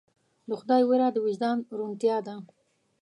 د 0.47 0.49
خدای 0.59 0.81
ویره 0.85 1.07
د 1.13 1.17
وجدان 1.25 1.57
روڼتیا 1.77 2.17
ده. 2.27 2.35